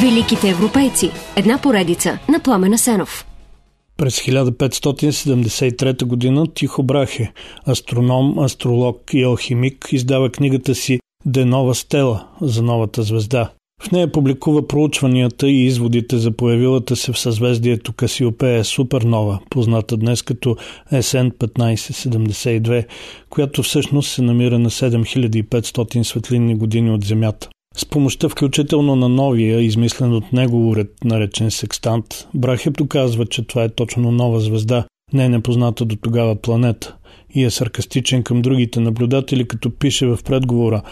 Великите 0.00 0.48
европейци. 0.48 1.10
Една 1.36 1.58
поредица 1.58 2.18
на 2.28 2.40
Пламена 2.40 2.78
Сенов. 2.78 3.26
През 3.96 4.20
1573 4.20 6.04
година 6.04 6.46
Тихо 6.54 6.82
Брахе, 6.82 7.32
астроном, 7.68 8.38
астролог 8.38 9.00
и 9.12 9.22
алхимик, 9.22 9.88
издава 9.92 10.30
книгата 10.30 10.74
си 10.74 11.00
Де 11.26 11.44
нова 11.44 11.74
стела 11.74 12.26
за 12.40 12.62
новата 12.62 13.02
звезда. 13.02 13.50
В 13.82 13.90
нея 13.90 14.12
публикува 14.12 14.68
проучванията 14.68 15.48
и 15.48 15.64
изводите 15.64 16.16
за 16.16 16.30
появилата 16.30 16.96
се 16.96 17.12
в 17.12 17.18
съзвездието 17.18 17.92
Касиопея 17.92 18.64
супернова, 18.64 19.40
позната 19.50 19.96
днес 19.96 20.22
като 20.22 20.56
СН 21.00 21.26
1572, 21.26 22.86
която 23.30 23.62
всъщност 23.62 24.10
се 24.10 24.22
намира 24.22 24.58
на 24.58 24.70
7500 24.70 26.02
светлинни 26.02 26.54
години 26.54 26.90
от 26.90 27.04
Земята. 27.04 27.48
С 27.76 27.84
помощта 27.84 28.28
включително 28.28 28.96
на 28.96 29.08
новия, 29.08 29.60
измислен 29.60 30.14
от 30.14 30.32
него 30.32 30.68
уред, 30.68 30.92
наречен 31.04 31.50
секстант, 31.50 32.28
Брахеб 32.34 32.76
доказва, 32.76 33.26
че 33.26 33.46
това 33.46 33.64
е 33.64 33.68
точно 33.68 34.12
нова 34.12 34.40
звезда, 34.40 34.84
не 35.12 35.24
е 35.24 35.28
непозната 35.28 35.84
до 35.84 35.96
тогава 35.96 36.36
планета 36.36 36.96
и 37.34 37.44
е 37.44 37.50
саркастичен 37.50 38.22
към 38.22 38.42
другите 38.42 38.80
наблюдатели, 38.80 39.48
като 39.48 39.70
пише 39.70 40.06
в 40.06 40.18
предговора 40.24 40.82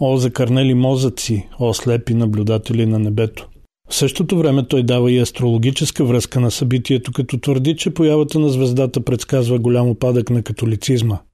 О, 0.00 0.16
закърнели 0.16 0.74
мозъци, 0.74 1.48
о, 1.58 1.74
слепи 1.74 2.14
наблюдатели 2.14 2.86
на 2.86 2.98
небето. 2.98 3.48
В 3.90 3.94
същото 3.94 4.38
време 4.38 4.66
той 4.68 4.82
дава 4.82 5.12
и 5.12 5.18
астрологическа 5.18 6.04
връзка 6.04 6.40
на 6.40 6.50
събитието, 6.50 7.12
като 7.12 7.38
твърди, 7.38 7.76
че 7.76 7.90
появата 7.90 8.38
на 8.38 8.48
звездата 8.48 9.04
предсказва 9.04 9.58
голям 9.58 9.88
опадък 9.88 10.30
на 10.30 10.42
католицизма– 10.42 11.18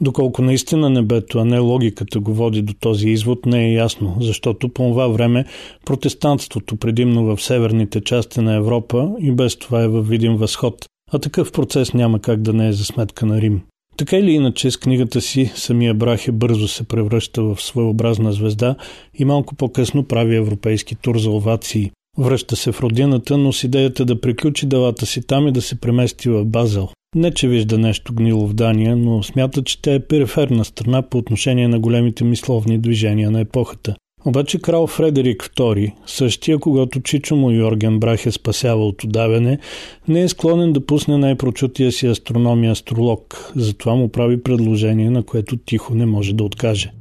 Доколко 0.00 0.42
наистина 0.42 0.90
небето, 0.90 1.38
а 1.38 1.44
не 1.44 1.58
логиката 1.58 2.20
го 2.20 2.34
води 2.34 2.62
до 2.62 2.72
този 2.80 3.08
извод, 3.08 3.46
не 3.46 3.64
е 3.64 3.72
ясно, 3.72 4.16
защото 4.20 4.68
по 4.68 4.82
това 4.82 5.08
време 5.08 5.44
протестантството, 5.86 6.76
предимно 6.76 7.24
в 7.24 7.42
северните 7.42 8.00
части 8.00 8.40
на 8.40 8.54
Европа, 8.54 9.10
и 9.20 9.32
без 9.32 9.56
това 9.56 9.82
е 9.82 9.88
във 9.88 10.08
видим 10.08 10.36
възход, 10.36 10.86
а 11.12 11.18
такъв 11.18 11.52
процес 11.52 11.94
няма 11.94 12.18
как 12.18 12.42
да 12.42 12.52
не 12.52 12.68
е 12.68 12.72
за 12.72 12.84
сметка 12.84 13.26
на 13.26 13.40
Рим. 13.40 13.60
Така 13.96 14.16
или 14.16 14.30
иначе, 14.30 14.70
с 14.70 14.76
книгата 14.76 15.20
си 15.20 15.52
самия 15.54 15.94
Брахе 15.94 16.32
бързо 16.32 16.68
се 16.68 16.84
превръща 16.84 17.42
в 17.42 17.62
своеобразна 17.62 18.32
звезда 18.32 18.76
и 19.18 19.24
малко 19.24 19.54
по-късно 19.54 20.04
прави 20.04 20.36
европейски 20.36 20.94
тур 20.94 21.18
за 21.18 21.30
овации. 21.30 21.90
Връща 22.18 22.56
се 22.56 22.72
в 22.72 22.80
родината, 22.80 23.38
но 23.38 23.52
с 23.52 23.64
идеята 23.64 24.04
да 24.04 24.20
приключи 24.20 24.66
делата 24.66 25.06
си 25.06 25.26
там 25.26 25.48
и 25.48 25.52
да 25.52 25.62
се 25.62 25.80
премести 25.80 26.28
в 26.28 26.44
Базел. 26.44 26.88
Не, 27.16 27.30
че 27.30 27.48
вижда 27.48 27.78
нещо 27.78 28.14
гнило 28.14 28.46
в 28.46 28.54
Дания, 28.54 28.96
но 28.96 29.22
смята, 29.22 29.64
че 29.64 29.82
тя 29.82 29.94
е 29.94 30.00
периферна 30.00 30.64
страна 30.64 31.02
по 31.02 31.18
отношение 31.18 31.68
на 31.68 31.78
големите 31.78 32.24
мисловни 32.24 32.78
движения 32.78 33.30
на 33.30 33.40
епохата. 33.40 33.94
Обаче 34.26 34.58
крал 34.58 34.86
Фредерик 34.86 35.42
II, 35.42 35.92
същия, 36.06 36.58
когато 36.58 37.00
Чичо 37.00 37.36
му 37.36 37.50
Йорген 37.50 38.00
Брах 38.00 38.26
е 38.26 38.32
спасява 38.32 38.86
от 38.86 39.04
удавяне, 39.04 39.58
не 40.08 40.22
е 40.22 40.28
склонен 40.28 40.72
да 40.72 40.86
пусне 40.86 41.18
най-прочутия 41.18 41.92
си 41.92 42.06
астрономия 42.06 42.72
астролог, 42.72 43.52
затова 43.56 43.94
му 43.94 44.08
прави 44.08 44.42
предложение, 44.42 45.10
на 45.10 45.22
което 45.22 45.56
тихо 45.56 45.94
не 45.94 46.06
може 46.06 46.34
да 46.34 46.44
откаже. 46.44 46.92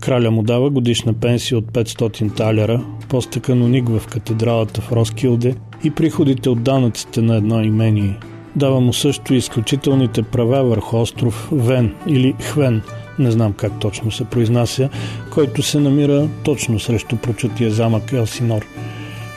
Краля 0.00 0.30
му 0.30 0.42
дава 0.42 0.70
годишна 0.70 1.12
пенсия 1.12 1.58
от 1.58 1.64
500 1.64 2.36
талера, 2.36 2.84
поста 3.08 3.40
каноник 3.40 3.88
в 3.88 4.06
катедралата 4.06 4.80
в 4.80 4.92
Роскилде 4.92 5.54
и 5.84 5.90
приходите 5.90 6.48
от 6.48 6.62
данъците 6.62 7.22
на 7.22 7.36
едно 7.36 7.62
имение– 7.62 8.16
Дава 8.56 8.80
му 8.80 8.92
също 8.92 9.34
изключителните 9.34 10.22
права 10.22 10.64
върху 10.64 10.96
остров 10.96 11.48
Вен 11.52 11.94
или 12.06 12.34
Хвен, 12.42 12.82
не 13.18 13.30
знам 13.30 13.52
как 13.52 13.80
точно 13.80 14.10
се 14.10 14.24
произнася, 14.24 14.88
който 15.30 15.62
се 15.62 15.80
намира 15.80 16.28
точно 16.44 16.80
срещу 16.80 17.16
прочутия 17.16 17.70
замък 17.70 18.12
Елсинор. 18.12 18.66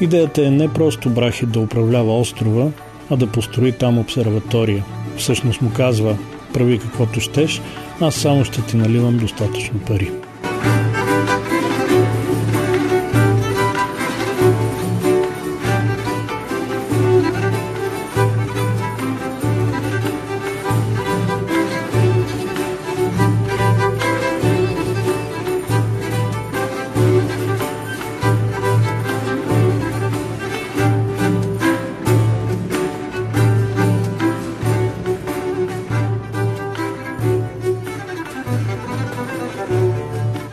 Идеята 0.01 0.45
е 0.45 0.49
не 0.49 0.73
просто 0.73 1.09
Брахи 1.09 1.45
да 1.45 1.59
управлява 1.59 2.19
острова, 2.19 2.71
а 3.09 3.17
да 3.17 3.27
построи 3.27 3.71
там 3.71 3.99
обсерватория. 3.99 4.85
Всъщност 5.17 5.61
му 5.61 5.71
казва, 5.75 6.17
прави 6.53 6.79
каквото 6.79 7.19
щеш, 7.19 7.61
аз 8.01 8.15
само 8.15 8.45
ще 8.45 8.61
ти 8.61 8.77
наливам 8.77 9.17
достатъчно 9.17 9.79
пари. 9.79 10.11
Thank 10.63 10.87
you. 10.87 10.92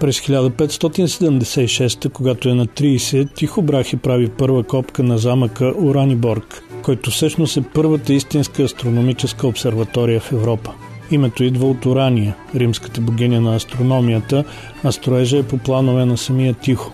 През 0.00 0.21
1576, 0.21 2.09
когато 2.12 2.49
е 2.49 2.55
на 2.55 2.66
30, 2.66 3.34
Тихо 3.34 3.62
Брахи 3.62 3.97
прави 3.97 4.28
първа 4.28 4.62
копка 4.62 5.03
на 5.03 5.19
замъка 5.19 5.75
Ураниборг, 5.78 6.62
който 6.83 7.11
всъщност 7.11 7.56
е 7.56 7.62
първата 7.75 8.12
истинска 8.12 8.62
астрономическа 8.62 9.47
обсерватория 9.47 10.21
в 10.21 10.33
Европа. 10.33 10.71
Името 11.10 11.44
идва 11.44 11.71
от 11.71 11.87
Урания, 11.87 12.37
римската 12.55 13.00
богиня 13.00 13.41
на 13.41 13.55
астрономията, 13.55 14.44
а 14.84 14.93
строежа 14.93 15.39
е 15.39 15.43
по 15.43 15.59
планове 15.59 16.05
на 16.05 16.16
самия 16.16 16.55
Тихо. 16.55 16.93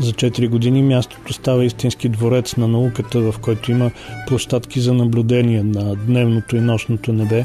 За 0.00 0.12
4 0.12 0.48
години 0.48 0.82
мястото 0.82 1.32
става 1.32 1.64
истински 1.64 2.08
дворец 2.08 2.56
на 2.56 2.68
науката, 2.68 3.20
в 3.20 3.34
който 3.40 3.70
има 3.70 3.90
площадки 4.26 4.80
за 4.80 4.94
наблюдение 4.94 5.62
на 5.62 5.96
дневното 5.96 6.56
и 6.56 6.60
нощното 6.60 7.12
небе, 7.12 7.44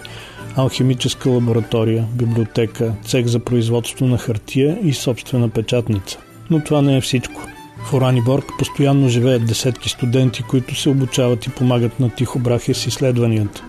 алхимическа 0.56 1.30
лаборатория, 1.30 2.06
библиотека, 2.14 2.94
цех 3.06 3.26
за 3.26 3.40
производство 3.40 4.06
на 4.06 4.18
хартия 4.18 4.80
и 4.84 4.94
собствена 4.94 5.50
печатница. 5.50 6.18
Но 6.50 6.64
това 6.64 6.82
не 6.82 6.98
е 6.98 7.02
всичко. 7.02 7.42
В 7.86 7.94
Ораниборг 7.94 8.46
постоянно 8.60 9.10
живеят 9.10 9.46
десетки 9.46 9.90
студенти, 9.90 10.44
които 10.44 10.76
се 10.76 10.90
обучават 10.90 11.46
и 11.46 11.50
помагат 11.50 12.00
на 12.00 12.10
Тихо 12.10 12.40
Брахе 12.40 12.74
с 12.74 12.86
изследванията. 12.86 13.64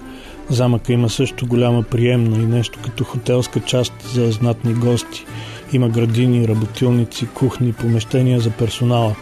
Замъка 0.51 0.93
има 0.93 1.09
също 1.09 1.47
голяма 1.47 1.83
приемна 1.83 2.37
и 2.37 2.47
нещо 2.47 2.79
като 2.85 3.05
хотелска 3.05 3.61
част 3.61 3.93
за 4.15 4.31
знатни 4.31 4.75
гости. 4.75 5.25
Има 5.73 5.89
градини, 5.89 6.49
работилници, 6.49 7.27
кухни, 7.27 7.73
помещения 7.73 8.41
за 8.41 8.51
персонала. 8.51 9.17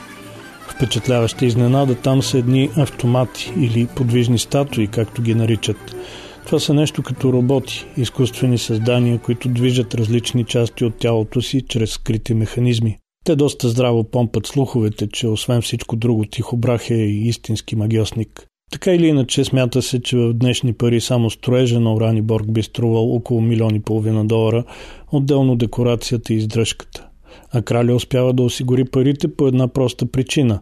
Впечатляваща 0.68 1.46
изненада 1.46 1.94
там 1.94 2.22
са 2.22 2.38
едни 2.38 2.70
автомати 2.76 3.52
или 3.56 3.86
подвижни 3.96 4.38
статуи, 4.38 4.86
както 4.86 5.22
ги 5.22 5.34
наричат. 5.34 5.94
Това 6.46 6.58
са 6.58 6.74
нещо 6.74 7.02
като 7.02 7.32
роботи, 7.32 7.86
изкуствени 7.96 8.58
създания, 8.58 9.18
които 9.18 9.48
движат 9.48 9.94
различни 9.94 10.44
части 10.44 10.84
от 10.84 10.98
тялото 10.98 11.42
си 11.42 11.62
чрез 11.68 11.90
скрити 11.90 12.34
механизми. 12.34 12.98
Те 13.24 13.36
доста 13.36 13.68
здраво 13.68 14.04
помпат 14.04 14.46
слуховете, 14.46 15.08
че 15.08 15.28
освен 15.28 15.62
всичко 15.62 15.96
друго 15.96 16.24
Тихобрах 16.24 16.90
е 16.90 16.94
и 16.94 17.28
истински 17.28 17.76
магиосник. 17.76 18.46
Така 18.70 18.92
или 18.92 19.06
иначе 19.06 19.44
смята 19.44 19.82
се, 19.82 20.02
че 20.02 20.16
в 20.16 20.34
днешни 20.34 20.72
пари 20.72 21.00
само 21.00 21.30
строежа 21.30 21.80
на 21.80 22.22
Борг 22.22 22.52
би 22.52 22.62
струвал 22.62 23.14
около 23.14 23.40
милиони 23.40 23.76
и 23.76 23.80
половина 23.80 24.24
долара, 24.24 24.64
отделно 25.12 25.56
декорацията 25.56 26.32
и 26.32 26.36
издръжката. 26.36 27.09
А 27.52 27.62
краля 27.62 27.94
успява 27.94 28.32
да 28.32 28.42
осигури 28.42 28.84
парите 28.84 29.34
по 29.36 29.46
една 29.46 29.68
проста 29.68 30.06
причина. 30.06 30.60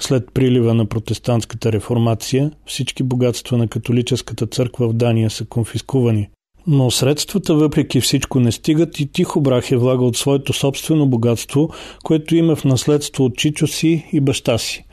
След 0.00 0.24
прилива 0.34 0.74
на 0.74 0.86
протестантската 0.86 1.72
реформация, 1.72 2.50
всички 2.66 3.02
богатства 3.02 3.58
на 3.58 3.68
католическата 3.68 4.46
църква 4.46 4.88
в 4.88 4.92
Дания 4.92 5.30
са 5.30 5.44
конфискувани. 5.44 6.28
Но 6.66 6.90
средствата 6.90 7.54
въпреки 7.54 8.00
всичко 8.00 8.40
не 8.40 8.52
стигат 8.52 9.00
и 9.00 9.06
тихо 9.06 9.40
брах 9.40 9.70
е 9.70 9.76
влага 9.76 10.04
от 10.04 10.16
своето 10.16 10.52
собствено 10.52 11.06
богатство, 11.06 11.70
което 12.04 12.36
има 12.36 12.56
в 12.56 12.64
наследство 12.64 13.24
от 13.24 13.36
чичо 13.36 13.66
си 13.66 14.06
и 14.12 14.20
баща 14.20 14.58
си. 14.58 14.84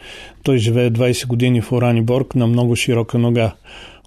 Той 0.44 0.58
живее 0.58 0.92
20 0.92 1.28
години 1.28 1.62
в 1.62 1.72
Ораниборг 1.72 2.36
на 2.36 2.48
много 2.48 2.76
широка 2.76 3.18
нога. 3.18 3.54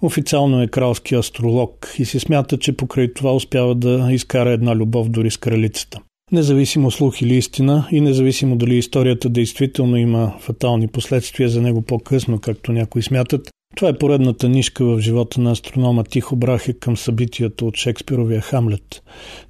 Официално 0.03 0.63
е 0.63 0.69
кралски 0.69 1.15
астролог 1.15 1.95
и 1.99 2.05
се 2.05 2.21
смята, 2.21 2.59
че 2.59 2.77
покрай 2.77 3.15
това 3.15 3.35
успява 3.35 3.75
да 3.75 4.09
изкара 4.11 4.51
една 4.51 4.77
любов 4.77 5.09
дори 5.09 5.31
с 5.31 5.37
кралицата. 5.37 6.01
Независимо 6.32 6.91
слух 6.91 7.23
или 7.23 7.35
истина 7.35 7.88
и 7.93 8.00
независимо 8.00 8.56
дали 8.56 8.79
историята 8.79 9.29
действително 9.29 9.97
има 9.97 10.35
фатални 10.41 10.88
последствия 10.88 11.49
за 11.49 11.62
него 11.62 11.82
по-късно, 11.82 12.38
както 12.38 12.73
някои 12.73 13.03
смятат, 13.03 13.50
това 13.76 13.88
е 13.88 13.99
поредната 13.99 14.49
нишка 14.49 14.85
в 14.85 15.00
живота 15.00 15.41
на 15.41 15.50
астронома 15.50 16.05
Тихо 16.05 16.37
Брахе 16.37 16.73
към 16.73 16.97
събитията 16.97 17.65
от 17.65 17.76
Шекспировия 17.76 18.41
Хамлет. 18.41 19.03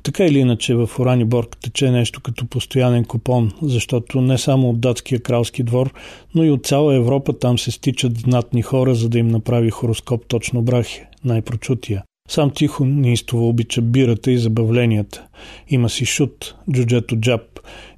Така 0.02 0.24
или 0.24 0.38
иначе 0.38 0.74
в 0.74 0.90
Ораниборг 0.98 1.56
тече 1.56 1.90
нещо 1.90 2.20
като 2.20 2.46
постоянен 2.46 3.04
купон, 3.04 3.52
защото 3.62 4.20
не 4.20 4.38
само 4.38 4.70
от 4.70 4.80
датския 4.80 5.20
кралски 5.20 5.62
двор, 5.62 5.92
но 6.34 6.44
и 6.44 6.50
от 6.50 6.66
цяла 6.66 6.94
Европа 6.94 7.38
там 7.38 7.58
се 7.58 7.70
стичат 7.70 8.18
знатни 8.18 8.62
хора, 8.62 8.94
за 8.94 9.08
да 9.08 9.18
им 9.18 9.28
направи 9.28 9.70
хороскоп 9.70 10.26
точно 10.28 10.62
Брахе, 10.62 11.08
най-прочутия. 11.24 12.02
Сам 12.28 12.50
тихо 12.50 12.84
неистово 12.84 13.48
обича 13.48 13.82
бирата 13.82 14.30
и 14.30 14.38
забавленията. 14.38 15.26
Има 15.68 15.88
си 15.88 16.04
шут, 16.04 16.54
джуджето 16.72 17.16
джаб, 17.16 17.40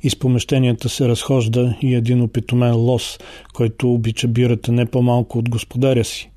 Из 0.03 0.17
помещенията 0.17 0.89
се 0.89 1.09
разхожда 1.09 1.77
и 1.83 1.95
един 1.95 2.23
опитомен 2.23 2.75
лос, 2.77 3.19
който 3.55 3.95
обича 3.95 4.29
бирата 4.29 4.73
не 4.73 4.87
по-малко 4.87 5.39
от 5.39 5.49
господаря 5.49 6.05
си. 6.05 6.31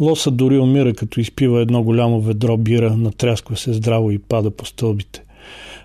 Лоса 0.00 0.30
дори 0.30 0.58
умира, 0.58 0.94
като 0.94 1.20
изпива 1.20 1.60
едно 1.60 1.82
голямо 1.82 2.20
ведро 2.20 2.56
бира, 2.56 2.96
натрясква 2.96 3.56
се 3.56 3.72
здраво 3.72 4.10
и 4.10 4.18
пада 4.18 4.50
по 4.50 4.66
стълбите. 4.66 5.24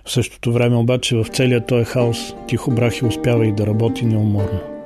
В 0.04 0.10
същото 0.10 0.52
време 0.52 0.76
обаче 0.76 1.16
в 1.16 1.26
целия 1.32 1.66
този 1.66 1.84
хаос 1.84 2.34
Тихо 2.48 2.70
Брахи 2.70 3.04
успява 3.04 3.46
и 3.46 3.52
да 3.52 3.66
работи 3.66 4.04
неуморно. 4.04 4.77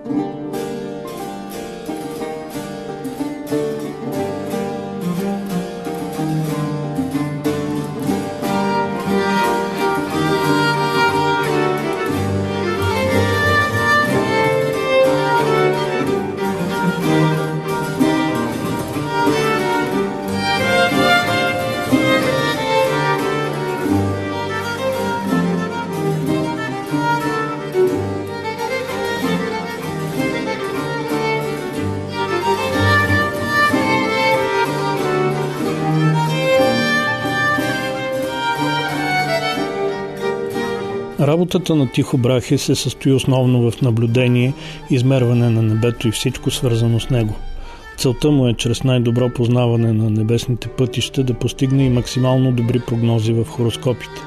Работата 41.43 41.75
на 41.75 41.91
Тихо 41.91 42.19
Брахе 42.19 42.59
се 42.59 42.75
състои 42.75 43.13
основно 43.13 43.71
в 43.71 43.83
наблюдение, 43.83 44.55
измерване 44.91 45.51
на 45.51 45.63
небето 45.63 46.09
и 46.09 46.11
всичко 46.11 46.51
свързано 46.51 47.01
с 47.01 47.11
него. 47.11 47.35
Целта 47.97 48.31
му 48.31 48.49
е 48.49 48.55
чрез 48.55 48.85
най-добро 48.85 49.29
познаване 49.29 49.93
на 49.93 50.11
небесните 50.11 50.69
пътища 50.69 51.23
да 51.23 51.35
постигне 51.35 51.85
и 51.85 51.89
максимално 51.89 52.53
добри 52.53 52.81
прогнози 52.87 53.33
в 53.33 53.45
хороскопите. 53.45 54.21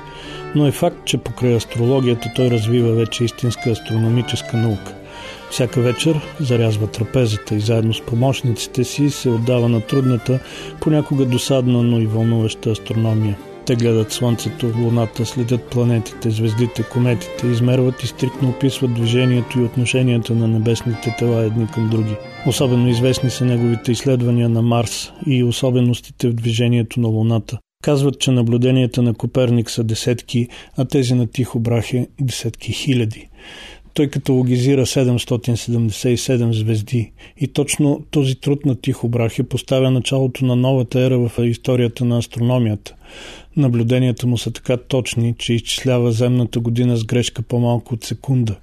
Но 0.55 0.67
е 0.67 0.71
факт, 0.71 1.05
че 1.05 1.17
покрай 1.17 1.55
астрологията 1.55 2.31
той 2.35 2.49
развива 2.49 2.93
вече 2.93 3.23
истинска 3.23 3.69
астрономическа 3.69 4.57
наука. 4.57 4.95
Всяка 5.51 5.81
вечер 5.81 6.21
зарязва 6.39 6.87
трапезата 6.87 7.55
и 7.55 7.59
заедно 7.59 7.93
с 7.93 8.01
помощниците 8.01 8.83
си 8.83 9.09
се 9.09 9.29
отдава 9.29 9.69
на 9.69 9.81
трудната, 9.81 10.39
понякога 10.81 11.25
досадна, 11.25 11.83
но 11.83 11.99
и 11.99 12.05
вълнуваща 12.05 12.69
астрономия– 12.69 13.37
те 13.65 13.75
гледат 13.75 14.11
Слънцето, 14.11 14.71
Луната, 14.77 15.25
следят 15.25 15.63
планетите, 15.63 16.29
звездите, 16.29 16.83
кометите, 16.83 17.47
измерват 17.47 18.03
и 18.03 18.07
стриктно 18.07 18.49
описват 18.49 18.93
движението 18.93 19.59
и 19.59 19.63
отношенията 19.63 20.35
на 20.35 20.47
небесните 20.47 21.15
тела 21.19 21.45
едни 21.45 21.67
към 21.67 21.89
други. 21.89 22.15
Особено 22.47 22.89
известни 22.89 23.29
са 23.29 23.45
неговите 23.45 23.91
изследвания 23.91 24.49
на 24.49 24.61
Марс 24.61 25.11
и 25.27 25.43
особеностите 25.43 26.29
в 26.29 26.33
движението 26.33 26.99
на 26.99 27.07
Луната. 27.07 27.57
Казват, 27.83 28.19
че 28.19 28.31
наблюденията 28.31 29.01
на 29.01 29.13
Коперник 29.13 29.69
са 29.69 29.83
десетки, 29.83 30.47
а 30.77 30.85
тези 30.85 31.13
на 31.13 31.27
Тихо 31.27 31.59
Брахе– 31.59 32.07
десетки 32.21 32.71
хиляди. 32.71 33.29
Той 33.95 34.07
каталогизира 34.07 34.85
777 34.85 36.51
звезди 36.51 37.11
и 37.37 37.47
точно 37.47 38.05
този 38.11 38.35
труд 38.35 38.65
на 38.65 38.75
Тихо 38.75 39.09
Брахе 39.09 39.43
поставя 39.43 39.91
началото 39.91 40.45
на 40.45 40.55
новата 40.55 41.01
ера 41.01 41.19
в 41.19 41.45
историята 41.45 42.05
на 42.05 42.17
астрономията. 42.17 42.95
Наблюденията 43.57 44.27
му 44.27 44.37
са 44.37 44.51
така 44.51 44.77
точни, 44.77 45.35
че 45.37 45.53
изчислява 45.53 46.11
земната 46.11 46.59
година 46.59 46.97
с 46.97 47.03
грешка 47.03 47.41
по-малко 47.41 47.93
от 47.93 48.03
секунда. 48.03 48.55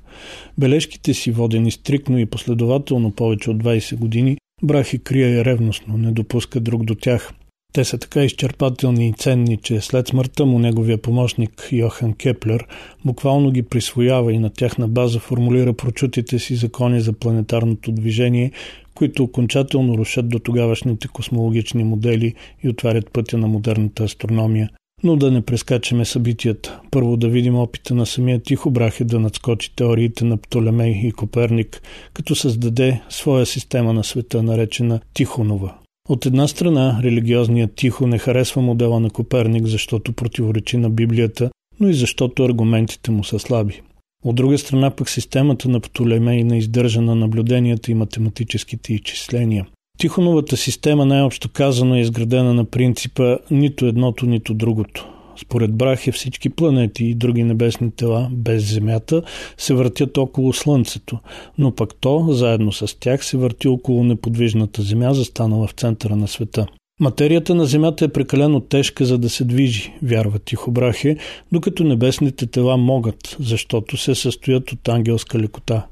Бележките 0.58 1.14
си, 1.14 1.30
водени 1.30 1.70
стрикно 1.70 2.18
и 2.18 2.26
последователно 2.26 3.10
повече 3.10 3.50
от 3.50 3.62
20 3.62 3.96
години, 3.96 4.36
Брахи 4.62 4.98
крие 4.98 5.44
ревностно, 5.44 5.96
не 5.98 6.12
допуска 6.12 6.60
друг 6.60 6.84
до 6.84 6.94
тях. 6.94 7.32
Те 7.72 7.84
са 7.84 7.98
така 7.98 8.24
изчерпателни 8.24 9.08
и 9.08 9.12
ценни, 9.12 9.56
че 9.56 9.80
след 9.80 10.08
смъртта 10.08 10.46
му 10.46 10.58
неговия 10.58 10.98
помощник 10.98 11.68
Йохан 11.72 12.14
Кеплер 12.14 12.66
буквално 13.04 13.50
ги 13.50 13.62
присвоява 13.62 14.32
и 14.32 14.38
на 14.38 14.50
тяхна 14.50 14.88
база 14.88 15.18
формулира 15.18 15.72
прочутите 15.72 16.38
си 16.38 16.54
закони 16.54 17.00
за 17.00 17.12
планетарното 17.12 17.92
движение, 17.92 18.52
които 18.94 19.22
окончателно 19.22 19.98
рушат 19.98 20.28
до 20.28 20.38
тогавашните 20.38 21.08
космологични 21.08 21.84
модели 21.84 22.34
и 22.62 22.68
отварят 22.68 23.12
пътя 23.12 23.38
на 23.38 23.48
модерната 23.48 24.04
астрономия. 24.04 24.70
Но 25.04 25.16
да 25.16 25.30
не 25.30 25.42
прескачаме 25.42 26.04
събитията. 26.04 26.80
Първо 26.90 27.16
да 27.16 27.28
видим 27.28 27.56
опита 27.56 27.94
на 27.94 28.06
самия 28.06 28.42
Тихо 28.42 28.70
Брахе 28.70 29.04
да 29.04 29.20
надскочи 29.20 29.76
теориите 29.76 30.24
на 30.24 30.36
Птолемей 30.36 31.00
и 31.04 31.12
Коперник, 31.12 31.82
като 32.14 32.34
създаде 32.34 33.00
своя 33.08 33.46
система 33.46 33.92
на 33.92 34.04
света, 34.04 34.42
наречена 34.42 35.00
Тихонова. 35.14 35.81
От 36.08 36.26
една 36.26 36.48
страна, 36.48 37.00
религиозният 37.02 37.74
Тихо 37.74 38.06
не 38.06 38.18
харесва 38.18 38.62
модела 38.62 39.00
на 39.00 39.10
Коперник, 39.10 39.66
защото 39.66 40.12
противоречи 40.12 40.76
на 40.76 40.90
Библията, 40.90 41.50
но 41.80 41.88
и 41.88 41.94
защото 41.94 42.44
аргументите 42.44 43.10
му 43.10 43.24
са 43.24 43.38
слаби. 43.38 43.80
От 44.24 44.36
друга 44.36 44.58
страна 44.58 44.90
пък 44.90 45.10
системата 45.10 45.68
на 45.68 45.80
Птолемей 45.80 46.44
не 46.44 46.58
издържа 46.58 47.00
на 47.00 47.14
наблюденията 47.14 47.90
и 47.90 47.94
математическите 47.94 48.94
изчисления. 48.94 49.66
Тихоновата 49.98 50.56
система 50.56 51.06
най-общо 51.06 51.48
казано 51.52 51.94
е 51.94 52.00
изградена 52.00 52.54
на 52.54 52.64
принципа 52.64 53.38
нито 53.50 53.86
едното, 53.86 54.26
нито 54.26 54.54
другото. 54.54 55.08
Според 55.36 55.74
Брахе 55.74 56.12
всички 56.12 56.48
планети 56.50 57.04
и 57.04 57.14
други 57.14 57.42
небесни 57.42 57.90
тела, 57.90 58.28
без 58.32 58.72
Земята, 58.72 59.22
се 59.58 59.74
въртят 59.74 60.18
около 60.18 60.52
Слънцето, 60.52 61.18
но 61.58 61.74
пък 61.74 61.94
то, 62.00 62.26
заедно 62.30 62.72
с 62.72 62.98
тях, 63.00 63.24
се 63.24 63.36
върти 63.36 63.68
около 63.68 64.04
неподвижната 64.04 64.82
Земя, 64.82 65.14
застанала 65.14 65.66
в 65.66 65.72
центъра 65.72 66.16
на 66.16 66.28
света. 66.28 66.66
Материята 67.00 67.54
на 67.54 67.66
Земята 67.66 68.04
е 68.04 68.08
прекалено 68.08 68.60
тежка, 68.60 69.04
за 69.04 69.18
да 69.18 69.30
се 69.30 69.44
движи, 69.44 69.92
вярва 70.02 70.38
Тихобрахе, 70.38 71.16
докато 71.52 71.84
небесните 71.84 72.46
тела 72.46 72.76
могат, 72.76 73.36
защото 73.40 73.96
се 73.96 74.14
състоят 74.14 74.72
от 74.72 74.88
ангелска 74.88 75.38
лекота. 75.38 75.86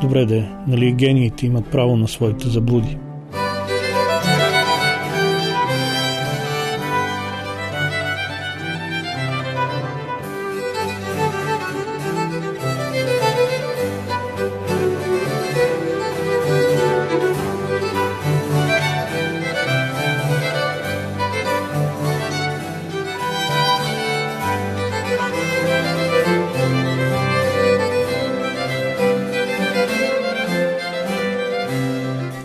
Добре 0.00 0.24
де, 0.24 0.48
нали 0.68 0.92
гениите 0.92 1.46
имат 1.46 1.70
право 1.70 1.96
на 1.96 2.08
своите 2.08 2.48
заблуди? 2.48 2.96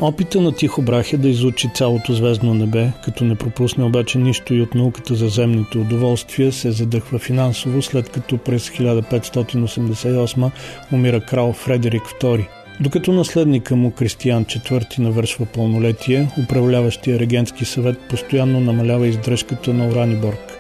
Опита 0.04 0.42
на 0.42 0.52
Тихо 0.52 0.82
Брах 0.82 1.14
е 1.14 1.18
да 1.18 1.30
изучи 1.30 1.70
цялото 1.74 2.14
звездно 2.14 2.54
небе, 2.54 2.88
като 3.06 3.24
не 3.24 3.36
пропусне 3.36 3.84
обаче 3.84 4.18
нищо 4.18 4.54
и 4.54 4.62
от 4.62 4.76
науката 4.76 5.16
за 5.16 5.28
земните 5.28 5.78
удоволствия, 5.78 6.52
се 6.52 6.72
задъхва 6.72 7.20
финансово, 7.20 7.82
след 7.82 8.10
като 8.10 8.38
през 8.38 8.70
1588 8.70 10.52
умира 10.94 11.22
крал 11.22 11.54
Фредерик 11.54 12.04
II. 12.04 12.48
Докато 12.80 13.12
наследника 13.12 13.76
му 13.76 13.92
Кристиян 13.92 14.46
IV 14.46 15.00
навършва 15.00 15.46
пълнолетие, 15.46 16.28
управляващия 16.44 17.20
регентски 17.20 17.66
съвет 17.66 17.98
постоянно 18.10 18.60
намалява 18.60 19.08
издръжката 19.08 19.74
на 19.74 19.88
Ораниборг. 19.88 20.53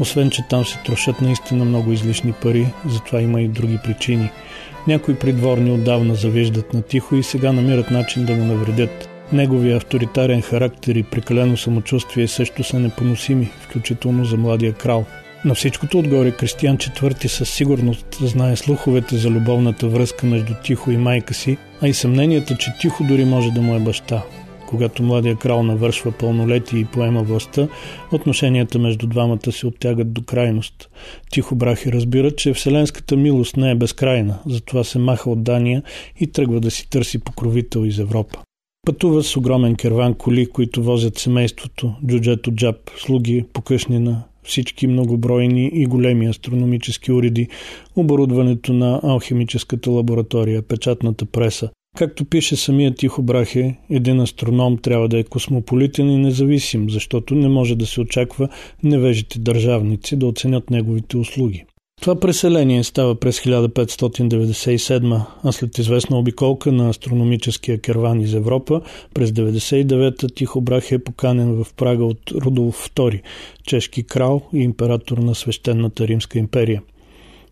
Освен, 0.00 0.30
че 0.30 0.42
там 0.50 0.64
се 0.64 0.78
трошат 0.86 1.20
наистина 1.20 1.64
много 1.64 1.92
излишни 1.92 2.32
пари, 2.32 2.66
затова 2.88 3.20
има 3.20 3.40
и 3.40 3.48
други 3.48 3.78
причини– 3.84 4.30
някои 4.88 5.14
придворни 5.14 5.70
отдавна 5.70 6.14
завиждат 6.14 6.74
на 6.74 6.82
тихо 6.82 7.16
и 7.16 7.22
сега 7.22 7.52
намират 7.52 7.90
начин 7.90 8.24
да 8.24 8.34
му 8.34 8.44
навредят. 8.44 9.08
Неговия 9.32 9.76
авторитарен 9.76 10.42
характер 10.42 10.94
и 10.94 11.02
прекалено 11.02 11.56
самочувствие 11.56 12.28
също 12.28 12.64
са 12.64 12.78
непоносими, 12.78 13.50
включително 13.60 14.24
за 14.24 14.36
младия 14.36 14.72
крал. 14.72 15.04
На 15.44 15.54
всичкото 15.54 15.98
отгоре 15.98 16.30
Кристиян 16.30 16.76
IV 16.76 17.26
със 17.26 17.50
сигурност 17.50 18.06
знае 18.20 18.56
слуховете 18.56 19.16
за 19.16 19.30
любовната 19.30 19.88
връзка 19.88 20.26
между 20.26 20.54
Тихо 20.64 20.90
и 20.90 20.96
майка 20.96 21.34
си, 21.34 21.56
а 21.82 21.88
и 21.88 21.94
съмненията, 21.94 22.56
че 22.56 22.72
Тихо 22.80 23.04
дори 23.04 23.24
може 23.24 23.50
да 23.50 23.60
му 23.60 23.74
е 23.74 23.80
баща. 23.80 24.22
Когато 24.68 25.02
младия 25.02 25.36
крал 25.36 25.62
навършва 25.62 26.12
пълнолетие 26.12 26.78
и 26.78 26.84
поема 26.84 27.22
властта, 27.22 27.68
отношенията 28.12 28.78
между 28.78 29.06
двамата 29.06 29.52
се 29.52 29.66
оттягат 29.66 30.12
до 30.12 30.22
крайност. 30.22 30.90
Тихо 31.30 31.54
брахи 31.54 31.92
разбира, 31.92 32.30
че 32.30 32.52
вселенската 32.52 33.16
милост 33.16 33.56
не 33.56 33.70
е 33.70 33.74
безкрайна, 33.74 34.38
затова 34.46 34.84
се 34.84 34.98
маха 34.98 35.30
от 35.30 35.42
Дания 35.42 35.82
и 36.20 36.26
тръгва 36.26 36.60
да 36.60 36.70
си 36.70 36.90
търси 36.90 37.18
покровител 37.18 37.80
из 37.86 37.98
Европа. 37.98 38.38
Пътува 38.86 39.22
с 39.22 39.36
огромен 39.36 39.76
керван 39.76 40.14
коли, 40.14 40.46
които 40.46 40.82
возят 40.82 41.18
семейството, 41.18 41.94
джуджето 42.06 42.52
джаб, 42.52 42.76
слуги, 42.96 43.44
покъшнина, 43.52 44.22
всички 44.42 44.86
многобройни 44.86 45.70
и 45.74 45.86
големи 45.86 46.26
астрономически 46.26 47.12
уреди, 47.12 47.48
оборудването 47.96 48.72
на 48.72 49.00
алхимическата 49.02 49.90
лаборатория, 49.90 50.62
печатната 50.62 51.24
преса. 51.24 51.70
Както 51.98 52.24
пише 52.24 52.56
самия 52.56 52.94
Тихо 52.94 53.22
Брахе, 53.22 53.76
един 53.90 54.20
астроном 54.20 54.78
трябва 54.78 55.08
да 55.08 55.18
е 55.18 55.24
космополитен 55.24 56.10
и 56.10 56.16
независим, 56.16 56.90
защото 56.90 57.34
не 57.34 57.48
може 57.48 57.74
да 57.74 57.86
се 57.86 58.00
очаква 58.00 58.48
невежите 58.82 59.38
държавници 59.38 60.16
да 60.16 60.26
оценят 60.26 60.70
неговите 60.70 61.16
услуги. 61.16 61.64
Това 62.00 62.20
преселение 62.20 62.84
става 62.84 63.14
през 63.14 63.40
1597, 63.40 65.22
а 65.44 65.52
след 65.52 65.78
известна 65.78 66.18
обиколка 66.18 66.72
на 66.72 66.88
астрономическия 66.88 67.80
керван 67.80 68.20
из 68.20 68.34
Европа, 68.34 68.80
през 69.14 69.30
99-та 69.30 70.28
Тихо 70.28 70.60
Брах 70.60 70.92
е 70.92 71.04
поканен 71.04 71.64
в 71.64 71.74
Прага 71.74 72.04
от 72.04 72.30
Рудолф 72.30 72.90
II, 72.94 73.20
чешки 73.64 74.02
крал 74.02 74.42
и 74.52 74.58
император 74.58 75.18
на 75.18 75.34
свещената 75.34 76.08
Римска 76.08 76.38
империя. 76.38 76.82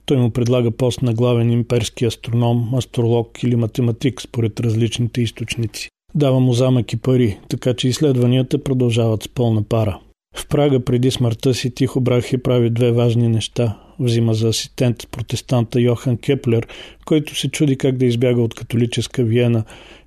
Той 0.06 0.16
му 0.16 0.30
предлага 0.30 0.70
пост 0.70 1.02
на 1.02 1.14
главен 1.14 1.50
имперски 1.50 2.04
астроном, 2.04 2.74
астролог 2.74 3.42
или 3.42 3.56
математик 3.56 4.22
според 4.22 4.60
различните 4.60 5.22
източници. 5.22 5.88
Дава 6.14 6.40
му 6.40 6.52
замък 6.52 6.92
и 6.92 6.96
пари, 6.96 7.38
така 7.48 7.74
че 7.74 7.88
изследванията 7.88 8.64
продължават 8.64 9.22
с 9.22 9.28
пълна 9.28 9.62
пара. 9.62 9.98
В 10.36 10.48
Прага 10.48 10.80
преди 10.80 11.10
смъртта 11.10 11.54
си 11.54 11.74
Тихо 11.74 12.00
Брахе 12.00 12.38
прави 12.38 12.70
две 12.70 12.92
важни 12.92 13.28
неща. 13.28 13.78
Взима 14.00 14.34
за 14.34 14.48
асистент 14.48 15.08
протестанта 15.10 15.80
Йохан 15.80 16.16
Кеплер, 16.16 16.66
който 17.04 17.34
се 17.34 17.48
чуди 17.48 17.76
как 17.76 17.96
да 17.96 18.06
избяга 18.06 18.42
от 18.42 18.54
католическа 18.54 19.24
Виена 19.24 19.64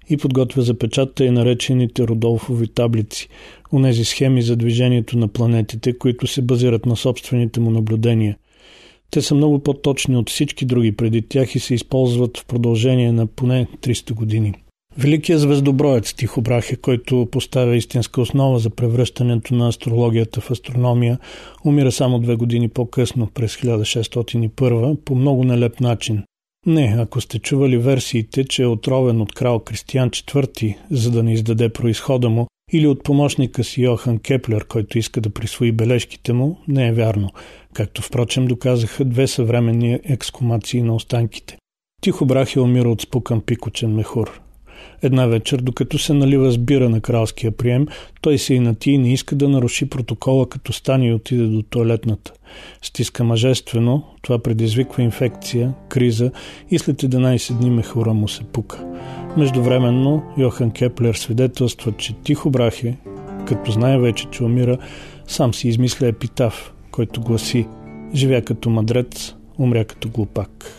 и 0.10 0.18
подготвя 0.18 0.62
за 0.62 0.74
печата 0.74 1.26
и 1.26 1.32
наречените 1.32 2.08
Родолфови 2.08 2.68
таблици, 2.68 3.30
онези 3.74 4.06
схеми 4.06 4.42
за 4.42 4.56
движението 4.56 5.18
на 5.18 5.28
планетите, 5.28 5.98
които 5.98 6.28
се 6.28 6.42
базират 6.42 6.86
на 6.86 6.96
собствените 6.96 7.60
му 7.60 7.72
наблюдения. 7.72 8.38
Те 9.12 9.22
са 9.22 9.36
много 9.36 9.60
по-точни 9.60 10.18
от 10.18 10.30
всички 10.30 10.66
други 10.66 10.92
преди 10.92 11.22
тях 11.22 11.56
и 11.56 11.60
се 11.60 11.74
използват 11.74 12.38
в 12.38 12.46
продължение 12.46 13.12
на 13.12 13.28
поне 13.28 13.68
300 13.82 14.14
години. 14.14 14.54
Великият 14.98 15.42
звездоброец 15.42 16.14
Тихо 16.14 16.42
Брахе, 16.42 16.76
който 16.76 17.28
поставя 17.32 17.76
истинска 17.76 18.22
основа 18.22 18.60
за 18.60 18.70
превръщането 18.70 19.56
на 19.56 19.68
астрологията 19.68 20.42
в 20.42 20.52
астрономия, 20.52 21.20
умира 21.66 21.92
само 21.92 22.20
две 22.20 22.36
години 22.36 22.70
по-късно, 22.70 23.28
през 23.34 23.56
1601, 23.56 24.96
по 24.96 25.16
много 25.16 25.44
нелеп 25.44 25.80
начин. 25.80 26.24
Не, 26.66 26.96
ако 26.98 27.22
сте 27.22 27.40
чували 27.40 27.78
версиите, 27.78 28.44
че 28.44 28.64
е 28.64 28.68
отровен 28.68 29.22
от 29.22 29.34
крал 29.34 29.60
Кристиян 29.60 30.10
IV, 30.10 30.76
за 30.92 31.12
да 31.12 31.24
не 31.24 31.34
издаде 31.34 31.70
происхода 31.70 32.30
му, 32.30 32.48
или 32.72 32.88
от 32.88 33.04
помощника 33.04 33.64
си 33.64 33.82
Йохан 33.82 34.20
Кеплер, 34.20 34.66
който 34.66 34.98
иска 34.98 35.22
да 35.22 35.30
присвои 35.30 35.72
бележките 35.72 36.34
му, 36.34 36.60
не 36.68 36.88
е 36.88 36.94
вярно, 36.94 37.30
както 37.74 38.02
впрочем 38.02 38.48
доказаха 38.48 39.06
две 39.06 39.28
съвременни 39.28 40.00
екскумации 40.04 40.82
на 40.82 40.96
останките. 40.96 41.58
Тихо 42.02 42.26
Брахе 42.26 42.60
умира 42.60 42.90
от 42.90 43.02
спукан 43.02 43.42
пикочен 43.42 43.96
мехур. 43.96 44.42
Една 45.02 45.26
вечер, 45.26 45.58
докато 45.58 45.98
се 45.98 46.14
налива 46.14 46.52
сбира 46.52 46.90
на 46.90 47.02
кралския 47.02 47.52
прием, 47.52 47.88
той 48.22 48.38
се 48.38 48.54
инати 48.54 48.92
и 48.92 48.98
не 48.98 49.14
иска 49.14 49.36
да 49.36 49.50
наруши 49.50 49.90
протокола, 49.90 50.50
като 50.50 50.74
стане 50.74 51.08
и 51.08 51.14
отиде 51.14 51.44
до 51.44 51.62
туалетната. 51.62 52.34
Стиска 52.82 53.24
мъжествено, 53.24 54.04
това 54.22 54.40
предизвиква 54.40 55.04
инфекция, 55.04 55.74
криза 55.90 56.32
и 56.72 56.80
след 56.80 56.98
11 56.98 57.54
дни 57.54 57.70
мехура 57.70 58.14
му 58.14 58.28
се 58.28 58.44
пука. 58.44 58.86
Междувременно 59.38 60.24
Йохан 60.38 60.72
Кеплер 60.72 61.14
свидетелства, 61.14 61.92
че 61.98 62.14
Тихо 62.24 62.50
Брахе, 62.50 62.98
като 63.48 63.72
знае 63.72 64.00
вече, 64.00 64.26
че 64.32 64.44
умира, 64.44 64.78
сам 65.28 65.54
си 65.54 65.68
измисля 65.68 66.08
епитаф, 66.08 66.74
който 66.92 67.22
гласи 67.22 67.68
«Живя 68.16 68.42
като 68.42 68.70
мадрец, 68.70 69.34
умря 69.58 69.86
като 69.86 70.10
глупак». 70.10 70.79